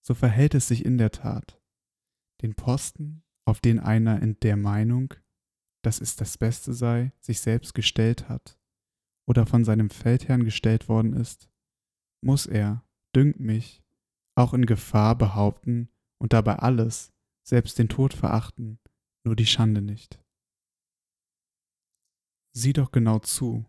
so 0.00 0.14
verhält 0.14 0.54
es 0.54 0.68
sich 0.68 0.84
in 0.84 0.98
der 0.98 1.10
Tat. 1.10 1.60
Den 2.42 2.54
Posten, 2.54 3.22
auf 3.44 3.60
den 3.60 3.80
einer 3.80 4.22
in 4.22 4.38
der 4.40 4.56
Meinung, 4.56 5.14
dass 5.82 6.00
es 6.00 6.16
das 6.16 6.38
Beste 6.38 6.72
sei, 6.72 7.12
sich 7.20 7.40
selbst 7.40 7.74
gestellt 7.74 8.28
hat 8.28 8.58
oder 9.26 9.46
von 9.46 9.64
seinem 9.64 9.90
Feldherrn 9.90 10.44
gestellt 10.44 10.88
worden 10.88 11.12
ist, 11.14 11.48
muss 12.22 12.46
er, 12.46 12.84
dünkt 13.14 13.40
mich, 13.40 13.82
auch 14.36 14.54
in 14.54 14.66
Gefahr 14.66 15.16
behaupten 15.16 15.88
und 16.18 16.32
dabei 16.32 16.56
alles, 16.56 17.12
selbst 17.46 17.78
den 17.78 17.88
Tod 17.88 18.14
verachten, 18.14 18.78
nur 19.24 19.36
die 19.36 19.46
Schande 19.46 19.82
nicht. 19.82 20.20
Sieh 22.56 22.72
doch 22.72 22.92
genau 22.92 23.18
zu, 23.18 23.66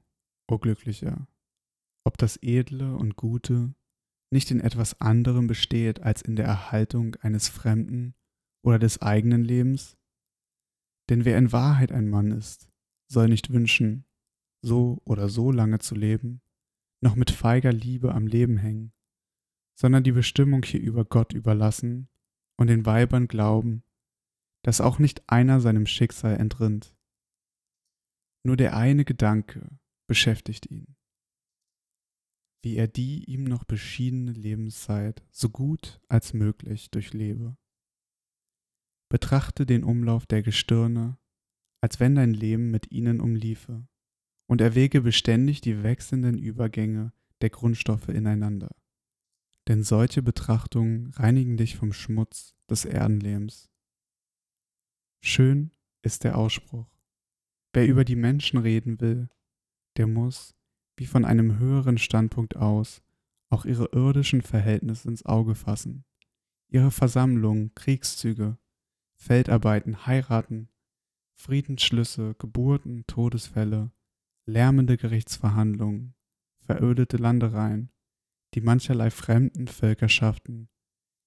o 0.49 0.57
Glücklicher, 0.57 1.27
ob 2.05 2.17
das 2.17 2.37
Edle 2.41 2.95
und 2.95 3.15
Gute 3.15 3.73
nicht 4.31 4.51
in 4.51 4.59
etwas 4.59 4.99
anderem 5.01 5.47
besteht 5.47 6.01
als 6.01 6.21
in 6.21 6.35
der 6.35 6.45
Erhaltung 6.45 7.15
eines 7.15 7.47
fremden 7.47 8.15
oder 8.63 8.79
des 8.79 9.01
eigenen 9.01 9.43
Lebens? 9.43 9.97
Denn 11.09 11.25
wer 11.25 11.37
in 11.37 11.51
Wahrheit 11.51 11.91
ein 11.91 12.09
Mann 12.09 12.31
ist, 12.31 12.69
soll 13.07 13.27
nicht 13.27 13.51
wünschen, 13.51 14.04
so 14.65 15.01
oder 15.05 15.29
so 15.29 15.51
lange 15.51 15.79
zu 15.79 15.95
leben, 15.95 16.41
noch 17.01 17.15
mit 17.15 17.31
feiger 17.31 17.71
Liebe 17.71 18.13
am 18.13 18.27
Leben 18.27 18.57
hängen, 18.57 18.91
sondern 19.75 20.03
die 20.03 20.11
Bestimmung 20.11 20.63
hierüber 20.63 21.05
Gott 21.05 21.33
überlassen 21.33 22.09
und 22.57 22.67
den 22.67 22.85
Weibern 22.85 23.27
glauben, 23.27 23.83
dass 24.63 24.81
auch 24.81 24.97
nicht 24.97 25.29
einer 25.29 25.61
seinem 25.61 25.85
Schicksal 25.85 26.37
entrinnt. 26.37 26.95
Nur 28.43 28.57
der 28.57 28.75
eine 28.75 29.05
Gedanke 29.05 29.79
beschäftigt 30.07 30.69
ihn, 30.69 30.95
wie 32.63 32.75
er 32.75 32.87
die 32.87 33.23
ihm 33.25 33.43
noch 33.43 33.63
beschiedene 33.65 34.31
Lebenszeit 34.31 35.23
so 35.31 35.49
gut 35.49 36.01
als 36.09 36.33
möglich 36.33 36.89
durchlebe. 36.89 37.57
Betrachte 39.09 39.67
den 39.67 39.83
Umlauf 39.83 40.25
der 40.25 40.41
Gestirne, 40.41 41.19
als 41.81 41.99
wenn 41.99 42.15
dein 42.15 42.33
Leben 42.33 42.71
mit 42.71 42.91
ihnen 42.91 43.21
umliefe, 43.21 43.87
und 44.47 44.61
erwäge 44.61 45.01
beständig 45.01 45.61
die 45.61 45.83
wechselnden 45.83 46.37
Übergänge 46.37 47.13
der 47.41 47.49
Grundstoffe 47.49 48.09
ineinander. 48.09 48.69
Denn 49.67 49.83
solche 49.83 50.21
Betrachtungen 50.21 51.11
reinigen 51.15 51.57
dich 51.57 51.75
vom 51.75 51.91
Schmutz 51.91 52.55
des 52.69 52.85
Erdenlebens. 52.85 53.69
Schön 55.21 55.71
ist 56.03 56.23
der 56.23 56.37
Ausspruch. 56.37 56.87
Wer 57.73 57.87
über 57.87 58.05
die 58.05 58.15
Menschen 58.15 58.59
reden 58.59 59.01
will, 59.01 59.27
der 59.97 60.07
muss, 60.07 60.55
wie 60.97 61.07
von 61.07 61.25
einem 61.25 61.57
höheren 61.57 61.97
Standpunkt 61.97 62.55
aus, 62.55 63.01
auch 63.49 63.65
ihre 63.65 63.89
irdischen 63.91 64.41
Verhältnisse 64.41 65.07
ins 65.07 65.25
Auge 65.25 65.55
fassen, 65.55 66.05
ihre 66.67 66.91
Versammlungen, 66.91 67.73
Kriegszüge, 67.73 68.57
Feldarbeiten, 69.15 70.05
Heiraten, 70.05 70.69
Friedensschlüsse, 71.35 72.35
Geburten, 72.37 73.05
Todesfälle, 73.07 73.91
lärmende 74.45 74.97
Gerichtsverhandlungen, 74.97 76.15
verödete 76.59 77.17
Landereien, 77.17 77.91
die 78.53 78.61
mancherlei 78.61 79.11
fremden 79.11 79.67
Völkerschaften, 79.67 80.69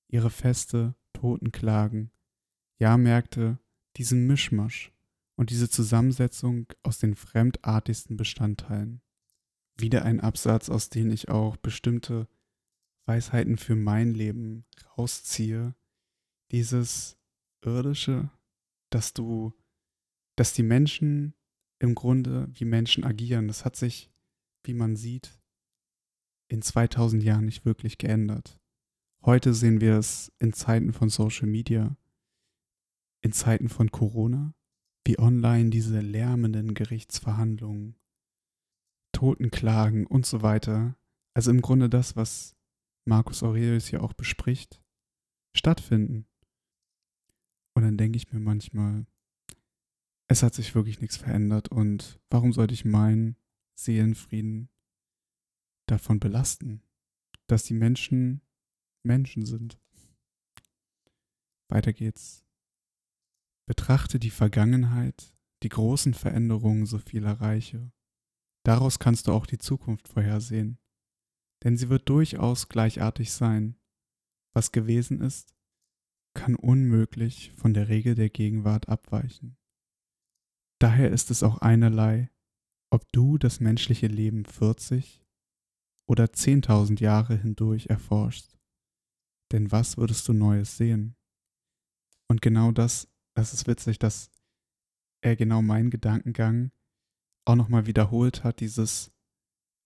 ihre 0.09 0.31
Feste, 0.31 0.95
Totenklagen, 1.13 2.11
Jahrmärkte, 2.79 3.59
diesen 3.97 4.27
Mischmasch 4.27 4.93
und 5.37 5.51
diese 5.51 5.69
Zusammensetzung 5.69 6.67
aus 6.83 6.99
den 6.99 7.17
fremdartigsten 7.17 8.17
Bestandteilen. 8.17 9.03
Wieder 9.77 10.05
ein 10.05 10.21
Absatz, 10.21 10.71
aus 10.71 10.89
dem 10.89 11.11
ich 11.11 11.29
auch 11.29 11.57
bestimmte 11.57 12.29
Weisheiten 13.07 13.57
für 13.57 13.77
mein 13.77 14.15
Leben 14.15 14.65
rausziehe. 14.97 15.75
Dieses 16.51 17.17
Irdische, 17.65 18.31
dass 18.91 19.15
du, 19.15 19.53
dass 20.37 20.53
die 20.53 20.63
Menschen 20.63 21.35
im 21.79 21.95
Grunde 21.95 22.49
wie 22.53 22.65
Menschen 22.65 23.05
agieren. 23.05 23.49
Das 23.49 23.65
hat 23.65 23.77
sich, 23.77 24.11
wie 24.65 24.75
man 24.75 24.97
sieht, 24.97 25.39
in 26.49 26.63
2000 26.63 27.23
Jahren 27.23 27.45
nicht 27.45 27.65
wirklich 27.65 27.99
geändert. 27.99 28.59
Heute 29.25 29.55
sehen 29.55 29.81
wir 29.81 29.99
es 29.99 30.33
in 30.39 30.53
Zeiten 30.53 30.93
von 30.93 31.09
Social 31.09 31.49
Media, 31.49 31.97
in 33.21 33.33
Zeiten 33.33 33.69
von 33.69 33.91
Corona, 33.91 34.55
wie 35.05 35.19
online 35.19 35.71
diese 35.71 36.01
lärmenden 36.01 36.75
Gerichtsverhandlungen, 36.75 37.97
Totenklagen 39.13 40.07
und 40.07 40.27
so 40.27 40.43
weiter 40.43 40.99
also 41.39 41.53
im 41.53 41.61
Grunde 41.61 41.89
das, 41.89 42.17
was 42.17 42.57
Marcus 43.05 43.45
Aurelius 43.45 43.87
hier 43.87 44.03
auch 44.03 44.13
bespricht, 44.13 44.83
stattfinden. 45.55 46.27
Und 47.75 47.85
dann 47.85 47.97
denke 47.97 48.17
ich 48.17 48.33
mir 48.33 48.41
manchmal, 48.41 49.07
es 50.29 50.43
hat 50.43 50.55
sich 50.55 50.75
wirklich 50.75 51.01
nichts 51.01 51.17
verändert 51.17 51.69
und 51.69 52.21
warum 52.31 52.53
sollte 52.53 52.75
ich 52.75 52.85
meinen 52.85 53.37
Seelenfrieden 53.75 54.71
davon 55.87 56.21
belasten, 56.21 56.83
dass 57.47 57.65
die 57.65 57.75
Menschen 57.75 58.43
Menschen 59.03 59.47
sind? 59.47 59.81
Weiter 61.71 61.93
geht's. 61.93 62.45
Betrachte 63.67 64.19
die 64.19 64.31
Vergangenheit, 64.31 65.35
die 65.63 65.69
großen 65.69 66.15
Veränderungen 66.15 66.87
so 66.87 66.99
vieler 66.99 67.41
Reiche. 67.41 67.93
Daraus 68.65 68.99
kannst 68.99 69.27
du 69.27 69.33
auch 69.33 69.47
die 69.47 69.59
Zukunft 69.59 70.09
vorhersehen, 70.09 70.79
denn 71.65 71.77
sie 71.77 71.89
wird 71.89 72.09
durchaus 72.09 72.69
gleichartig 72.69 73.33
sein. 73.33 73.77
Was 74.55 74.73
gewesen 74.73 75.21
ist, 75.21 75.55
kann 76.35 76.55
unmöglich 76.55 77.53
von 77.57 77.75
der 77.75 77.89
Regel 77.89 78.15
der 78.15 78.31
Gegenwart 78.31 78.89
abweichen. 78.89 79.58
Daher 80.81 81.11
ist 81.11 81.31
es 81.31 81.43
auch 81.43 81.59
einerlei, 81.59 82.31
ob 82.91 83.11
du 83.13 83.39
das 83.39 83.61
menschliche 83.61 84.07
Leben 84.07 84.45
40 84.45 85.25
oder 86.09 86.25
10.000 86.25 87.01
Jahre 87.01 87.37
hindurch 87.37 87.87
erforschst. 87.87 88.59
Denn 89.53 89.73
was 89.73 89.97
würdest 89.97 90.27
du 90.29 90.33
Neues 90.33 90.77
sehen? 90.77 91.17
Und 92.31 92.43
genau 92.43 92.73
das, 92.73 93.09
das 93.35 93.53
ist 93.55 93.67
witzig, 93.67 93.99
dass 93.99 94.31
er 95.23 95.37
genau 95.37 95.63
meinen 95.63 95.91
Gedankengang 95.91 96.71
auch 97.47 97.57
nochmal 97.57 97.87
wiederholt 97.87 98.45
hat, 98.45 98.61
dieses 98.61 99.13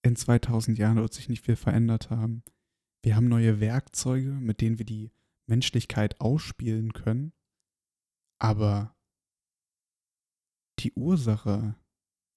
in 0.05 0.17
2000 0.17 0.79
Jahren 0.79 0.97
wird 0.97 1.15
sich 1.15 1.29
nicht 1.29 1.45
viel 1.45 1.57
verändert 1.57 2.11
haben. 2.11 2.43
Wir 3.05 3.17
haben 3.17 3.29
neue 3.29 3.61
Werkzeuge, 3.61 4.33
mit 4.33 4.61
denen 4.61 4.79
wir 4.79 4.87
die 4.87 5.13
Menschlichkeit 5.49 6.21
ausspielen 6.21 6.93
können, 6.93 7.33
aber 8.41 8.97
die 10.79 10.93
Ursache 10.93 11.77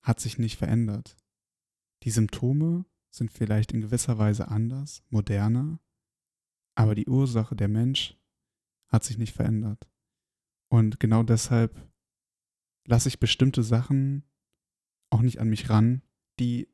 hat 0.01 0.20
sich 0.20 0.38
nicht 0.38 0.58
verändert. 0.58 1.18
Die 2.04 2.12
Symptome 2.12 2.86
sind 3.10 3.32
vielleicht 3.32 3.72
in 3.72 3.82
gewisser 3.82 4.18
Weise 4.18 4.48
anders, 4.50 5.04
moderner, 5.10 5.80
aber 6.75 6.96
die 6.96 7.08
Ursache, 7.08 7.56
der 7.56 7.70
Mensch, 7.70 8.18
hat 8.89 9.04
sich 9.04 9.18
nicht 9.18 9.34
verändert. 9.34 9.89
Und 10.70 11.00
genau 11.00 11.24
deshalb 11.24 11.92
lasse 12.86 13.08
ich 13.08 13.20
bestimmte 13.20 13.63
Sachen 13.63 14.24
auch 15.10 15.22
nicht 15.22 15.39
an 15.39 15.50
mich 15.50 15.70
ran, 15.70 16.01
die 16.39 16.68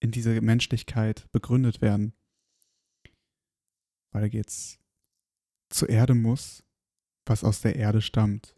in 0.00 0.10
dieser 0.10 0.40
Menschlichkeit 0.40 1.30
begründet 1.32 1.80
werden. 1.80 2.14
Weiter 4.12 4.28
geht's. 4.28 4.80
Zur 5.70 5.90
Erde 5.90 6.14
muss, 6.14 6.64
was 7.26 7.44
aus 7.44 7.60
der 7.60 7.76
Erde 7.76 8.00
stammt. 8.00 8.57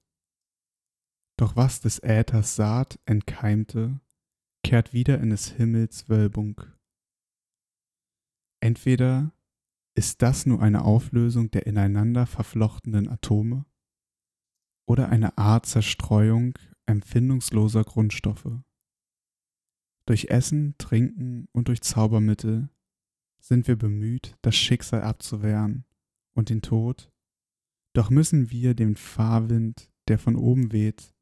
Doch 1.40 1.56
was 1.56 1.80
des 1.80 2.00
Äthers 2.00 2.54
Saat 2.54 3.00
entkeimte, 3.06 3.99
kehrt 4.62 4.92
wieder 4.92 5.18
in 5.23 5.30
des 5.30 5.49
Himmels 5.49 6.11
Wölbung. 6.11 6.61
Entweder 8.62 9.32
ist 9.94 10.20
das 10.20 10.44
nur 10.44 10.61
eine 10.61 10.85
Auflösung 10.85 11.50
der 11.50 11.64
ineinander 11.64 12.26
verflochtenen 12.26 13.09
Atome 13.09 13.64
oder 14.87 15.09
eine 15.09 15.38
Art 15.38 15.64
Zerstreuung 15.64 16.59
empfindungsloser 16.85 17.85
Grundstoffe. 17.85 18.61
Durch 20.04 20.26
Essen, 20.26 20.75
Trinken 20.76 21.49
und 21.52 21.68
durch 21.68 21.80
Zaubermittel 21.80 22.68
sind 23.38 23.66
wir 23.66 23.76
bemüht, 23.76 24.37
das 24.42 24.56
Schicksal 24.56 25.00
abzuwehren 25.02 25.87
und 26.35 26.50
den 26.50 26.61
Tod, 26.61 27.11
doch 27.94 28.11
müssen 28.11 28.50
wir 28.50 28.75
den 28.75 28.94
Fahrwind, 28.94 29.90
der 30.09 30.18
von 30.18 30.37
oben 30.37 30.72
weht, 30.72 31.14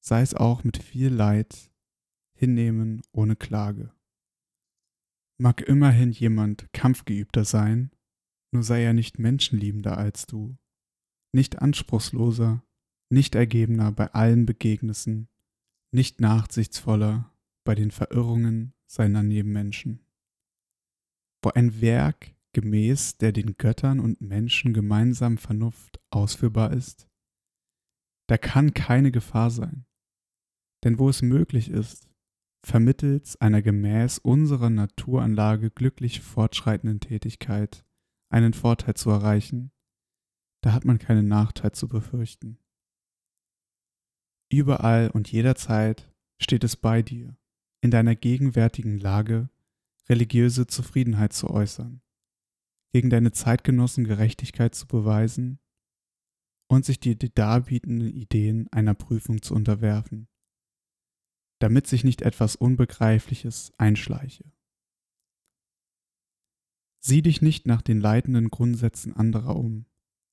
sei 0.00 0.22
es 0.22 0.34
auch 0.34 0.64
mit 0.64 0.82
viel 0.82 1.08
Leid, 1.08 1.70
hinnehmen 2.34 3.02
ohne 3.12 3.36
Klage. 3.36 3.92
Mag 5.38 5.62
immerhin 5.62 6.10
jemand 6.10 6.72
kampfgeübter 6.72 7.44
sein, 7.44 7.90
nur 8.52 8.62
sei 8.62 8.82
er 8.82 8.92
nicht 8.92 9.18
menschenliebender 9.18 9.96
als 9.96 10.26
du, 10.26 10.56
nicht 11.32 11.60
anspruchsloser, 11.60 12.62
nicht 13.10 13.34
ergebener 13.34 13.92
bei 13.92 14.12
allen 14.12 14.46
Begegnissen, 14.46 15.28
nicht 15.92 16.20
nachsichtsvoller 16.20 17.32
bei 17.64 17.74
den 17.74 17.90
Verirrungen 17.90 18.74
seiner 18.86 19.22
Nebenmenschen. 19.22 20.04
Wo 21.42 21.50
ein 21.50 21.80
Werk 21.80 22.34
gemäß 22.52 23.16
der 23.18 23.32
den 23.32 23.56
Göttern 23.56 24.00
und 24.00 24.20
Menschen 24.20 24.74
gemeinsamen 24.74 25.38
Vernunft 25.38 26.00
ausführbar 26.10 26.72
ist, 26.72 27.08
da 28.28 28.38
kann 28.38 28.74
keine 28.74 29.10
Gefahr 29.10 29.50
sein. 29.50 29.86
Denn 30.84 30.98
wo 30.98 31.08
es 31.08 31.22
möglich 31.22 31.70
ist, 31.70 32.08
vermittels 32.64 33.40
einer 33.40 33.62
gemäß 33.62 34.18
unserer 34.18 34.70
Naturanlage 34.70 35.70
glücklich 35.70 36.20
fortschreitenden 36.20 37.00
Tätigkeit 37.00 37.84
einen 38.30 38.52
Vorteil 38.52 38.94
zu 38.94 39.10
erreichen, 39.10 39.72
da 40.62 40.72
hat 40.72 40.84
man 40.84 40.98
keinen 40.98 41.28
Nachteil 41.28 41.72
zu 41.72 41.88
befürchten. 41.88 42.58
Überall 44.52 45.10
und 45.10 45.30
jederzeit 45.30 46.12
steht 46.40 46.64
es 46.64 46.76
bei 46.76 47.02
dir, 47.02 47.36
in 47.82 47.90
deiner 47.90 48.14
gegenwärtigen 48.14 48.98
Lage 48.98 49.48
religiöse 50.08 50.66
Zufriedenheit 50.66 51.32
zu 51.32 51.48
äußern, 51.48 52.02
gegen 52.92 53.10
deine 53.10 53.32
Zeitgenossen 53.32 54.04
Gerechtigkeit 54.04 54.74
zu 54.74 54.86
beweisen 54.86 55.60
und 56.68 56.84
sich 56.84 57.00
die 57.00 57.16
darbietenden 57.16 58.08
Ideen 58.08 58.68
einer 58.72 58.94
Prüfung 58.94 59.40
zu 59.40 59.54
unterwerfen, 59.54 60.28
damit 61.60 61.86
sich 61.86 62.02
nicht 62.02 62.22
etwas 62.22 62.56
Unbegreifliches 62.56 63.72
einschleiche. 63.78 64.50
Sieh 66.98 67.22
dich 67.22 67.40
nicht 67.40 67.66
nach 67.66 67.82
den 67.82 68.00
leitenden 68.00 68.50
Grundsätzen 68.50 69.14
anderer 69.14 69.56
um, 69.56 69.86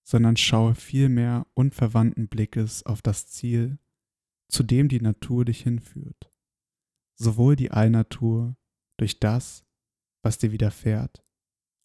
sondern 0.04 0.38
schaue 0.38 0.74
vielmehr 0.74 1.46
unverwandten 1.54 2.28
Blickes 2.28 2.86
auf 2.86 3.02
das 3.02 3.28
Ziel, 3.28 3.78
zu 4.50 4.64
dem 4.64 4.88
die 4.88 5.02
Natur 5.02 5.46
dich 5.46 5.62
hinführt, 5.62 6.32
sowohl 7.16 7.56
die 7.56 7.72
Allnatur 7.72 8.56
durch 8.98 9.20
das, 9.20 9.66
was 10.24 10.38
dir 10.38 10.52
widerfährt, 10.52 11.24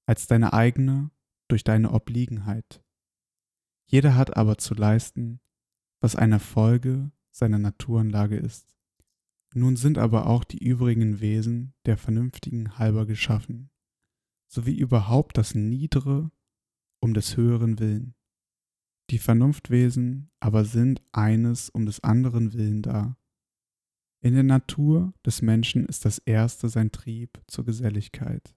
als 0.06 0.26
deine 0.26 0.52
eigene 0.52 1.10
durch 1.48 1.64
deine 1.64 1.92
Obliegenheit. 1.92 2.82
Jeder 3.86 4.14
hat 4.14 4.36
aber 4.36 4.56
zu 4.56 4.74
leisten, 4.74 5.40
was 6.00 6.16
eine 6.16 6.40
Folge 6.40 7.10
seiner 7.30 7.58
Naturanlage 7.58 8.36
ist. 8.36 8.71
Nun 9.54 9.76
sind 9.76 9.98
aber 9.98 10.26
auch 10.26 10.44
die 10.44 10.64
übrigen 10.64 11.20
Wesen 11.20 11.74
der 11.84 11.98
Vernünftigen 11.98 12.78
halber 12.78 13.06
geschaffen, 13.06 13.70
sowie 14.48 14.76
überhaupt 14.76 15.36
das 15.36 15.54
Niedere 15.54 16.30
um 17.00 17.14
des 17.14 17.36
Höheren 17.36 17.78
willen. 17.78 18.14
Die 19.10 19.18
Vernunftwesen 19.18 20.30
aber 20.40 20.64
sind 20.64 21.02
eines 21.12 21.68
um 21.68 21.84
des 21.84 22.00
anderen 22.00 22.54
willen 22.54 22.82
da. 22.82 23.18
In 24.20 24.34
der 24.34 24.44
Natur 24.44 25.12
des 25.26 25.42
Menschen 25.42 25.84
ist 25.84 26.04
das 26.04 26.18
erste 26.18 26.68
sein 26.68 26.92
Trieb 26.92 27.42
zur 27.46 27.64
Geselligkeit, 27.64 28.54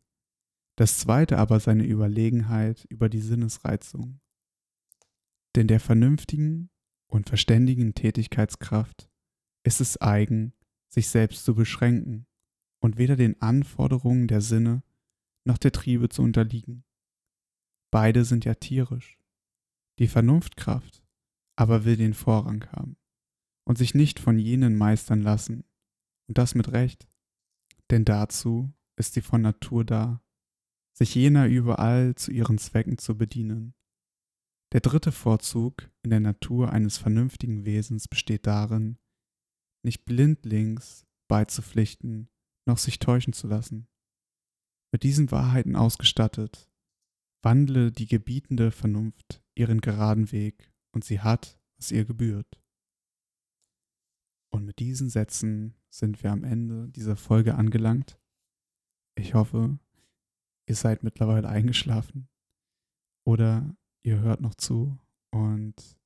das 0.77 0.99
zweite 0.99 1.37
aber 1.37 1.59
seine 1.59 1.85
Überlegenheit 1.85 2.85
über 2.89 3.09
die 3.09 3.21
Sinnesreizung. 3.21 4.21
Denn 5.55 5.67
der 5.67 5.79
vernünftigen 5.79 6.69
und 7.07 7.27
verständigen 7.27 7.95
Tätigkeitskraft 7.95 9.09
ist 9.63 9.81
es 9.81 9.99
eigen, 9.99 10.53
sich 10.95 11.09
selbst 11.09 11.43
zu 11.45 11.53
beschränken 11.53 12.25
und 12.81 12.97
weder 12.97 13.15
den 13.15 13.39
Anforderungen 13.41 14.27
der 14.27 14.41
Sinne 14.41 14.81
noch 15.45 15.57
der 15.57 15.71
Triebe 15.71 16.09
zu 16.09 16.21
unterliegen. 16.23 16.83
Beide 17.91 18.25
sind 18.25 18.45
ja 18.45 18.55
tierisch. 18.55 19.19
Die 19.99 20.07
Vernunftkraft 20.07 21.03
aber 21.57 21.85
will 21.85 21.95
den 21.95 22.13
Vorrang 22.13 22.65
haben 22.71 22.97
und 23.65 23.77
sich 23.77 23.93
nicht 23.93 24.19
von 24.19 24.37
jenen 24.37 24.75
meistern 24.75 25.21
lassen, 25.21 25.63
und 26.27 26.37
das 26.37 26.55
mit 26.55 26.71
Recht, 26.71 27.07
denn 27.91 28.03
dazu 28.03 28.73
ist 28.97 29.13
sie 29.13 29.21
von 29.21 29.41
Natur 29.41 29.85
da, 29.85 30.21
sich 30.93 31.13
jener 31.15 31.47
überall 31.47 32.15
zu 32.15 32.31
ihren 32.31 32.57
Zwecken 32.57 32.97
zu 32.97 33.17
bedienen. 33.17 33.73
Der 34.73 34.81
dritte 34.81 35.11
Vorzug 35.11 35.89
in 36.03 36.09
der 36.09 36.19
Natur 36.19 36.71
eines 36.71 36.97
vernünftigen 36.97 37.65
Wesens 37.65 38.07
besteht 38.07 38.47
darin, 38.47 38.97
nicht 39.85 40.03
blindlings 40.03 41.05
beizupflichten, 41.29 42.29
noch 42.67 42.77
sich 42.77 42.99
täuschen 42.99 43.33
zu 43.33 43.47
lassen. 43.47 43.87
Mit 44.91 45.03
diesen 45.03 45.31
Wahrheiten 45.31 45.75
ausgestattet, 45.75 46.69
wandle 47.43 47.91
die 47.91 48.07
gebietende 48.07 48.71
Vernunft 48.71 49.43
ihren 49.55 49.81
geraden 49.81 50.31
Weg 50.31 50.73
und 50.93 51.05
sie 51.05 51.21
hat, 51.21 51.59
was 51.77 51.91
ihr 51.91 52.05
gebührt. 52.05 52.61
Und 54.51 54.65
mit 54.65 54.79
diesen 54.79 55.09
Sätzen 55.09 55.75
sind 55.89 56.23
wir 56.23 56.31
am 56.31 56.43
Ende 56.43 56.89
dieser 56.89 57.15
Folge 57.15 57.55
angelangt. 57.55 58.19
Ich 59.17 59.33
hoffe, 59.33 59.79
ihr 60.67 60.75
seid 60.75 61.03
mittlerweile 61.03 61.47
eingeschlafen 61.47 62.27
oder 63.25 63.75
ihr 64.03 64.19
hört 64.19 64.41
noch 64.41 64.55
zu 64.55 64.97
und 65.31 65.97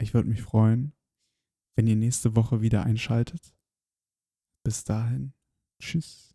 ich 0.00 0.14
würde 0.14 0.28
mich 0.28 0.42
freuen, 0.42 0.92
wenn 1.78 1.86
ihr 1.86 1.94
nächste 1.94 2.34
Woche 2.34 2.60
wieder 2.60 2.82
einschaltet. 2.82 3.54
Bis 4.64 4.82
dahin, 4.82 5.32
tschüss. 5.80 6.34